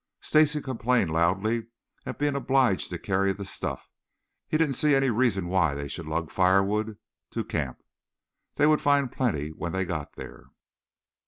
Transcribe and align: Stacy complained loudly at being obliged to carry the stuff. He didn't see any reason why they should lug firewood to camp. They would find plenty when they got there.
Stacy 0.19 0.61
complained 0.63 1.11
loudly 1.11 1.67
at 2.07 2.17
being 2.17 2.35
obliged 2.35 2.89
to 2.89 2.97
carry 2.97 3.33
the 3.33 3.45
stuff. 3.45 3.87
He 4.47 4.57
didn't 4.57 4.73
see 4.73 4.95
any 4.95 5.11
reason 5.11 5.47
why 5.47 5.75
they 5.75 5.87
should 5.87 6.07
lug 6.07 6.31
firewood 6.31 6.97
to 7.29 7.43
camp. 7.43 7.77
They 8.55 8.65
would 8.65 8.81
find 8.81 9.11
plenty 9.11 9.49
when 9.49 9.73
they 9.73 9.85
got 9.85 10.13
there. 10.15 10.45